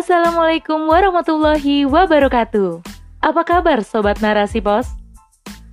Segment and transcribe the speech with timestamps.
[0.00, 2.80] Assalamualaikum warahmatullahi wabarakatuh.
[3.20, 4.88] Apa kabar Sobat Narasi Pos?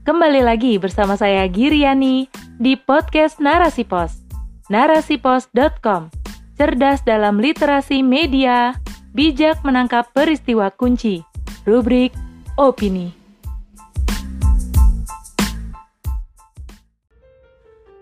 [0.04, 2.28] Kembali lagi bersama saya Giriani
[2.60, 4.20] di podcast Narasi Pos.
[4.68, 6.12] Narasipos.com
[6.59, 8.76] Cerdas dalam literasi media,
[9.16, 11.23] bijak menangkap peristiwa kunci.
[11.64, 12.12] Rubrik
[12.59, 13.16] Opini.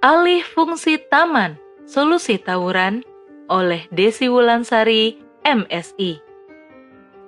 [0.02, 3.06] Alih fungsi taman, solusi tawuran
[3.46, 6.18] oleh Desi Wulansari, MSI.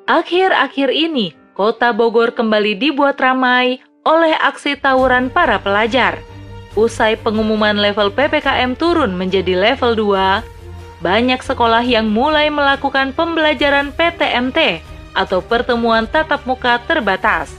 [0.10, 6.18] Akhir-akhir ini, kota Bogor kembali dibuat ramai oleh aksi tawuran para pelajar.
[6.74, 10.42] Usai pengumuman level PPKM turun menjadi level 2,
[11.06, 14.82] banyak sekolah yang mulai melakukan pembelajaran PTMT
[15.14, 17.54] atau pertemuan tatap muka terbatas,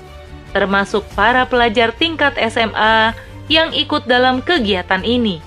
[0.50, 3.14] termasuk para pelajar tingkat SMA
[3.50, 5.42] yang ikut dalam kegiatan ini.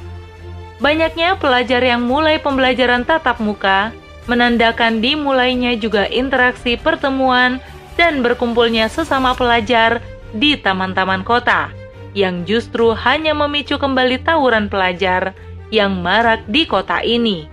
[0.81, 3.93] Banyaknya pelajar yang mulai pembelajaran tatap muka
[4.29, 7.57] menandakan dimulainya juga interaksi pertemuan
[7.97, 11.73] dan berkumpulnya sesama pelajar di taman-taman kota
[12.11, 15.31] yang justru hanya memicu kembali tawuran pelajar
[15.71, 17.47] yang marak di kota ini.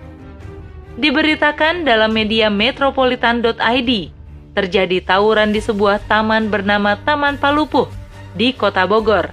[0.98, 3.90] Diberitakan dalam media metropolitan.id,
[4.58, 7.86] terjadi tawuran di sebuah taman bernama Taman Palupuh
[8.34, 9.30] di Kota Bogor.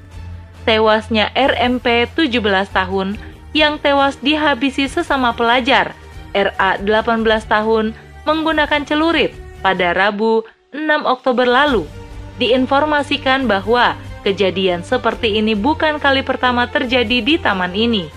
[0.69, 2.37] Tewasnya RMP 17
[2.69, 3.17] tahun
[3.57, 5.97] yang tewas dihabisi sesama pelajar,
[6.35, 7.95] RA 18 tahun,
[8.27, 9.31] menggunakan celurit
[9.63, 10.43] pada Rabu
[10.75, 11.87] 6 Oktober lalu.
[12.35, 13.95] Diinformasikan bahwa
[14.27, 18.11] kejadian seperti ini bukan kali pertama terjadi di taman ini.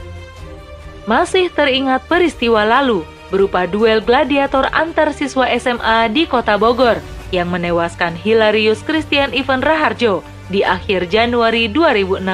[1.07, 6.99] Masih teringat peristiwa lalu berupa duel gladiator antar siswa SMA di Kota Bogor
[7.31, 12.25] yang menewaskan Hilarius Christian Ivan Raharjo di akhir Januari 2016.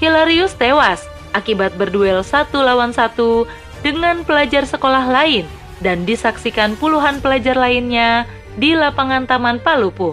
[0.00, 1.04] Hilarius tewas
[1.34, 3.44] akibat berduel satu lawan satu
[3.80, 5.44] dengan pelajar sekolah lain
[5.80, 8.28] dan disaksikan puluhan pelajar lainnya
[8.60, 10.12] di lapangan Taman Palupuh.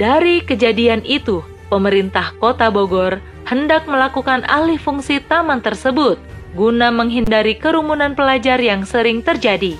[0.00, 6.16] Dari kejadian itu, pemerintah kota Bogor hendak melakukan alih fungsi taman tersebut
[6.56, 9.76] guna menghindari kerumunan pelajar yang sering terjadi.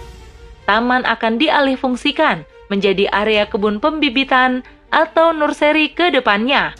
[0.68, 6.76] Taman akan dialih fungsikan menjadi area kebun pembibitan atau nursery ke depannya.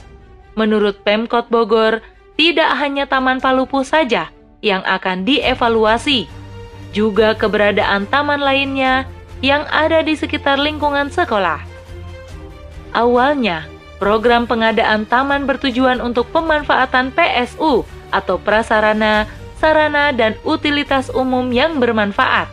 [0.55, 1.99] Menurut Pemkot Bogor,
[2.39, 4.31] tidak hanya Taman Palupu saja
[4.65, 6.25] yang akan dievaluasi,
[6.97, 9.05] juga keberadaan taman lainnya
[9.45, 11.61] yang ada di sekitar lingkungan sekolah.
[12.97, 13.69] Awalnya,
[14.01, 19.29] program pengadaan taman bertujuan untuk pemanfaatan PSU atau prasarana,
[19.61, 22.49] sarana, dan utilitas umum yang bermanfaat.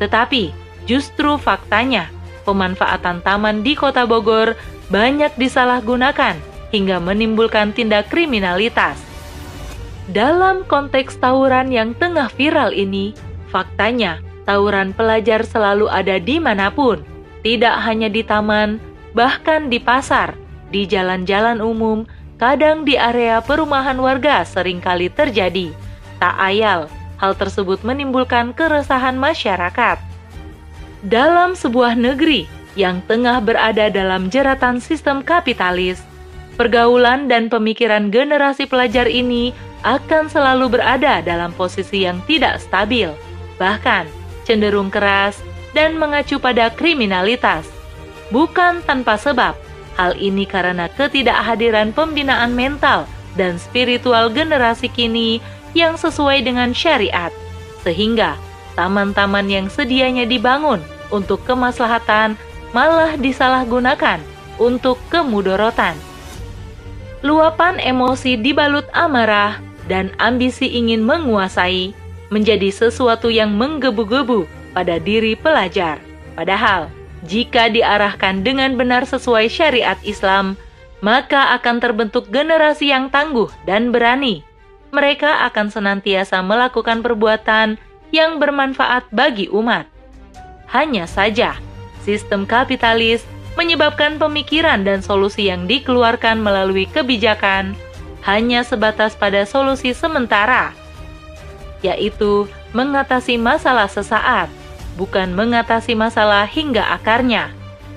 [0.00, 0.54] Tetapi,
[0.88, 2.08] justru faktanya,
[2.48, 4.56] pemanfaatan taman di kota Bogor
[4.88, 6.38] banyak disalahgunakan
[6.72, 9.11] hingga menimbulkan tindak kriminalitas.
[10.10, 13.14] Dalam konteks tawuran yang tengah viral ini,
[13.54, 17.06] faktanya tawuran pelajar selalu ada di mana pun,
[17.46, 18.82] tidak hanya di taman,
[19.14, 20.34] bahkan di pasar,
[20.74, 22.02] di jalan-jalan umum,
[22.34, 25.70] kadang di area perumahan warga sering kali terjadi.
[26.18, 26.90] Tak ayal,
[27.22, 30.02] hal tersebut menimbulkan keresahan masyarakat.
[31.06, 36.02] Dalam sebuah negeri yang tengah berada dalam jeratan sistem kapitalis,
[36.58, 43.10] pergaulan dan pemikiran generasi pelajar ini akan selalu berada dalam posisi yang tidak stabil,
[43.58, 44.06] bahkan
[44.46, 45.38] cenderung keras
[45.74, 47.66] dan mengacu pada kriminalitas.
[48.30, 49.54] Bukan tanpa sebab,
[49.98, 53.04] hal ini karena ketidakhadiran pembinaan mental
[53.36, 55.42] dan spiritual generasi kini
[55.76, 57.32] yang sesuai dengan syariat,
[57.84, 58.36] sehingga
[58.76, 60.80] taman-taman yang sedianya dibangun
[61.12, 62.40] untuk kemaslahatan
[62.72, 64.20] malah disalahgunakan
[64.56, 65.96] untuk kemudorotan.
[67.22, 71.94] Luapan emosi dibalut amarah dan ambisi ingin menguasai
[72.32, 76.00] menjadi sesuatu yang menggebu-gebu pada diri pelajar.
[76.32, 76.88] Padahal,
[77.28, 80.56] jika diarahkan dengan benar sesuai syariat Islam,
[81.04, 84.42] maka akan terbentuk generasi yang tangguh dan berani.
[84.94, 87.76] Mereka akan senantiasa melakukan perbuatan
[88.12, 89.88] yang bermanfaat bagi umat.
[90.68, 91.56] Hanya saja,
[92.04, 93.24] sistem kapitalis
[93.56, 97.76] menyebabkan pemikiran dan solusi yang dikeluarkan melalui kebijakan
[98.22, 100.74] hanya sebatas pada solusi sementara,
[101.82, 104.48] yaitu mengatasi masalah sesaat,
[104.94, 107.50] bukan mengatasi masalah hingga akarnya.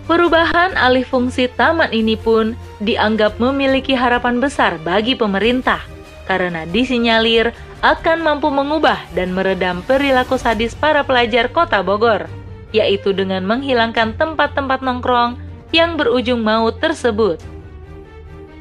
[0.06, 5.82] Perubahan alih fungsi taman ini pun dianggap memiliki harapan besar bagi pemerintah
[6.30, 12.26] karena disinyalir akan mampu mengubah dan meredam perilaku sadis para pelajar kota Bogor,
[12.74, 15.38] yaitu dengan menghilangkan tempat-tempat nongkrong
[15.74, 17.42] yang berujung maut tersebut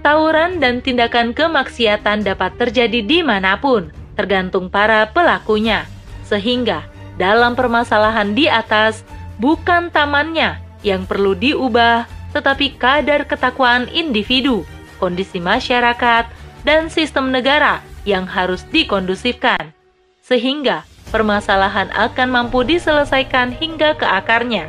[0.04, 3.88] tawuran dan tindakan kemaksiatan dapat terjadi di mana pun,
[4.20, 5.88] tergantung para pelakunya.
[6.28, 6.84] Sehingga,
[7.16, 9.00] dalam permasalahan di atas,
[9.40, 12.04] bukan tamannya yang perlu diubah,
[12.36, 14.68] tetapi kadar ketakwaan individu,
[15.00, 16.28] kondisi masyarakat,
[16.68, 19.72] dan sistem negara yang harus dikondusifkan,
[20.20, 24.68] sehingga permasalahan akan mampu diselesaikan hingga ke akarnya.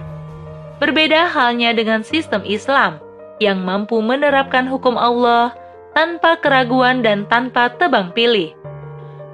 [0.80, 3.05] Berbeda halnya dengan sistem Islam
[3.44, 5.56] yang mampu menerapkan hukum Allah
[5.96, 8.52] tanpa keraguan dan tanpa tebang pilih.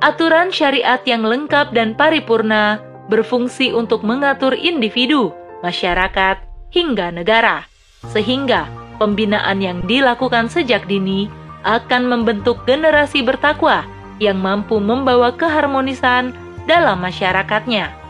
[0.01, 5.30] Aturan syariat yang lengkap dan paripurna berfungsi untuk mengatur individu,
[5.62, 6.42] masyarakat,
[6.74, 7.69] hingga negara,
[8.09, 8.65] sehingga
[8.98, 11.30] pembinaan yang dilakukan sejak dini
[11.62, 13.86] akan membentuk generasi bertakwa
[14.18, 16.33] yang mampu membawa keharmonisan
[16.65, 18.00] dalam masyarakatnya.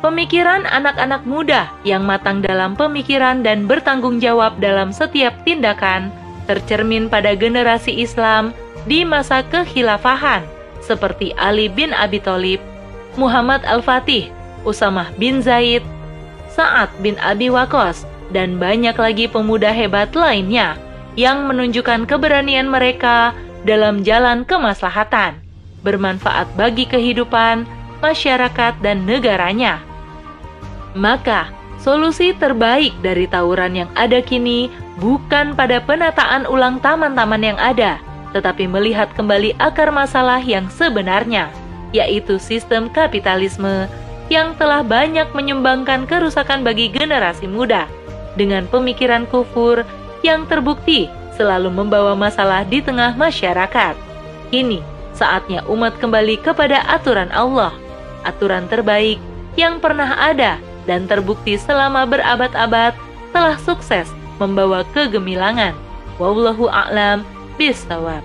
[0.00, 6.08] Pemikiran anak-anak muda yang matang dalam pemikiran dan bertanggung jawab dalam setiap tindakan
[6.48, 8.56] tercermin pada generasi Islam
[8.88, 10.40] di masa kekhilafahan
[10.80, 12.64] seperti Ali bin Abi Thalib,
[13.20, 14.32] Muhammad Al-Fatih,
[14.64, 15.84] Usamah bin Zaid,
[16.48, 20.80] Sa'ad bin Abi Waqqas, dan banyak lagi pemuda hebat lainnya
[21.12, 23.36] yang menunjukkan keberanian mereka
[23.68, 25.36] dalam jalan kemaslahatan,
[25.84, 27.68] bermanfaat bagi kehidupan,
[28.00, 29.89] masyarakat, dan negaranya.
[30.96, 38.02] Maka, solusi terbaik dari tawuran yang ada kini bukan pada penataan ulang taman-taman yang ada,
[38.34, 41.48] tetapi melihat kembali akar masalah yang sebenarnya,
[41.94, 43.86] yaitu sistem kapitalisme
[44.30, 47.90] yang telah banyak menyumbangkan kerusakan bagi generasi muda
[48.38, 49.82] dengan pemikiran kufur
[50.22, 53.98] yang terbukti selalu membawa masalah di tengah masyarakat.
[54.54, 54.84] Kini,
[55.16, 57.74] saatnya umat kembali kepada aturan Allah,
[58.22, 59.18] aturan terbaik
[59.58, 62.96] yang pernah ada dan terbukti selama berabad-abad
[63.30, 64.08] telah sukses
[64.40, 65.76] membawa kegemilangan.
[66.16, 67.24] Wallahu a'lam
[67.60, 68.24] bisawab.